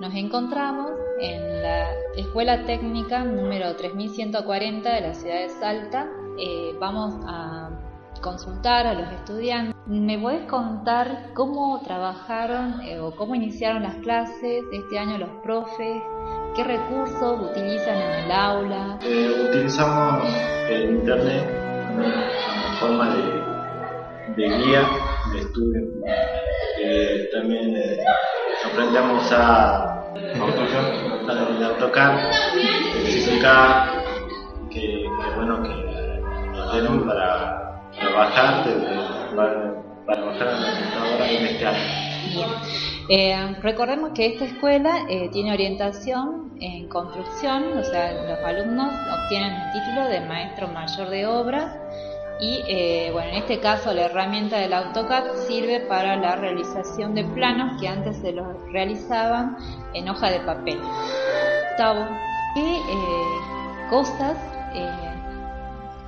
[0.00, 6.08] Nos encontramos en la Escuela Técnica número 3140 de la ciudad de Salta.
[6.38, 7.68] Eh, vamos a
[8.22, 9.76] consultar a los estudiantes.
[9.84, 16.02] ¿Me puedes contar cómo trabajaron eh, o cómo iniciaron las clases este año los profes?
[16.56, 18.98] ¿Qué recursos utilizan en el aula?
[19.02, 20.24] Eh, utilizamos
[20.70, 21.44] el Internet
[21.88, 24.80] como forma de, de guía
[25.34, 25.82] de estudio.
[27.32, 27.74] También
[28.64, 30.02] aprendemos a
[30.38, 32.18] AutoCAD, el AutoCAD,
[32.54, 33.04] el
[34.70, 36.20] que, que bueno que
[36.52, 38.64] nos dieron para trabajar,
[39.34, 39.74] para,
[40.06, 41.78] para trabajar en la computadora en este año.
[43.08, 48.92] Eh, recordemos que esta escuela eh, tiene orientación en construcción, o sea, los alumnos
[49.24, 51.76] obtienen el título de maestro mayor de obras
[52.40, 57.24] y, eh, bueno, en este caso la herramienta del AutoCAD sirve para la realización de
[57.24, 59.56] planos que antes se los realizaban
[59.94, 60.80] en hoja de papel.
[61.72, 62.06] Octavo,
[62.54, 62.80] ¿qué
[63.90, 64.36] cosas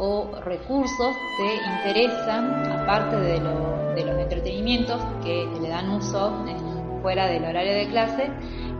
[0.00, 6.44] o recursos te interesan, aparte de, los entretenimientos que, le dan uso
[7.02, 8.30] fuera del horario de clase.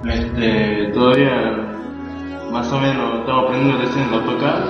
[0.04, 1.30] Este, todavía
[2.50, 4.60] más o menos estamos aprendiendo recién el AutoCAD,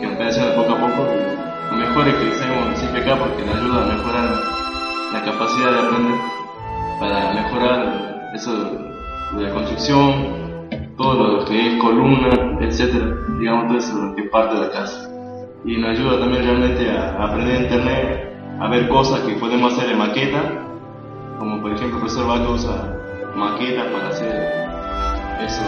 [0.00, 1.43] que haciendo poco a poco.
[1.74, 4.42] Lo mejor es que el CPK porque nos ayuda a mejorar
[5.12, 6.14] la capacidad de aprender,
[7.00, 8.52] para mejorar eso
[9.36, 14.70] de construcción, todo lo que es columna, etcétera, digamos todo eso que parte de la
[14.70, 15.10] casa.
[15.64, 19.98] Y nos ayuda también realmente a aprender internet, a ver cosas que podemos hacer en
[19.98, 20.42] maqueta,
[21.40, 22.96] como por ejemplo el profesor Vaca usa
[23.34, 24.52] maquetas para hacer
[25.44, 25.62] eso,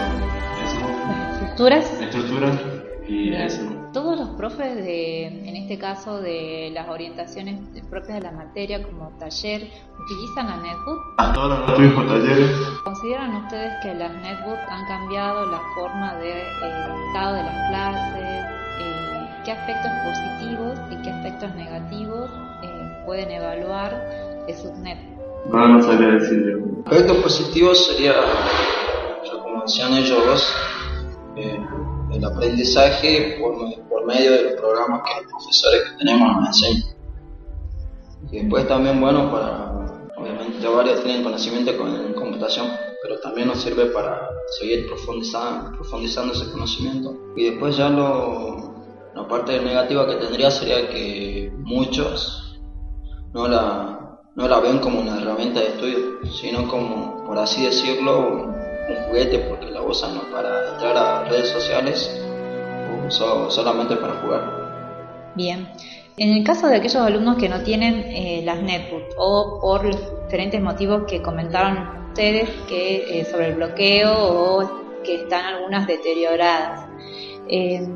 [0.63, 1.33] eso.
[1.33, 2.01] estructuras.
[2.01, 2.76] Estructuras
[3.07, 3.61] y eso.
[3.93, 7.59] Todos los profes de, en este caso de las orientaciones
[7.89, 9.67] propias de la materia como taller,
[9.99, 10.99] utilizan la netbook.
[11.17, 12.51] Hasta ahora no tuvimos talleres.
[12.83, 18.45] ¿Consideran ustedes que las netbooks han cambiado la forma de eh, estado de las clases?
[18.79, 22.29] Eh, ¿Qué aspectos positivos y qué aspectos negativos
[22.63, 23.91] eh, pueden evaluar
[24.45, 25.17] de sus netbooks?
[25.49, 28.13] No, no sabía decir Aspectos positivos sería,
[29.43, 30.53] como decían ellos,
[31.35, 31.59] eh,
[32.11, 36.95] el aprendizaje por, medio de los programas que los profesores que tenemos nos enseñan.
[38.31, 39.73] Y después también, bueno, para,
[40.17, 42.67] obviamente varios tienen conocimiento en computación,
[43.03, 47.17] pero también nos sirve para seguir profundizando, profundizando ese conocimiento.
[47.35, 48.75] Y después ya lo,
[49.13, 52.61] la parte negativa que tendría sería que muchos
[53.33, 53.97] no la
[54.37, 55.97] no la ven como una herramienta de estudio,
[56.39, 58.53] sino como, por así decirlo,
[58.89, 60.21] un, juguete, porque la usan ¿no?
[60.31, 62.21] para entrar a redes sociales
[63.09, 65.33] o solamente para jugar.
[65.35, 65.67] Bien.
[66.17, 70.23] En el caso de aquellos alumnos que no tienen eh, las netbooks o por los
[70.23, 76.89] diferentes motivos que comentaron ustedes que eh, sobre el bloqueo o que están algunas deterioradas,
[77.47, 77.87] eh,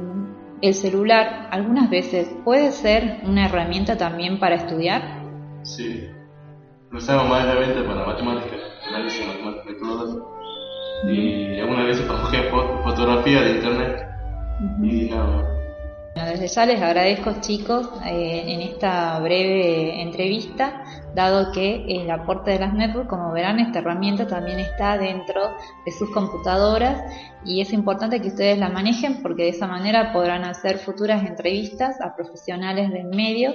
[0.62, 5.24] el celular algunas veces puede ser una herramienta también para estudiar.
[5.64, 6.08] Sí,
[6.92, 9.76] lo usamos mayormente para matemáticas, análisis matemáticas
[11.08, 12.50] y veces para coger
[12.84, 14.08] fotografía de internet
[14.82, 15.52] y nada
[16.14, 20.84] desde ya les agradezco chicos eh, en esta breve entrevista,
[21.16, 25.42] dado que el aporte de las netbooks, como verán, esta herramienta también está dentro
[25.86, 27.02] de sus computadoras
[27.46, 32.00] y es importante que ustedes la manejen porque de esa manera podrán hacer futuras entrevistas
[32.02, 33.54] a profesionales del medio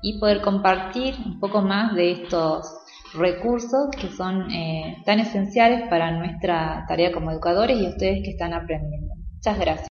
[0.00, 2.85] y poder compartir un poco más de estos
[3.16, 8.52] recursos que son eh, tan esenciales para nuestra tarea como educadores y ustedes que están
[8.54, 9.14] aprendiendo.
[9.34, 9.84] Muchas gracias.